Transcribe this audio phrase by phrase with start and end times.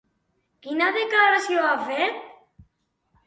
[0.67, 2.17] Quina declaració ha fet?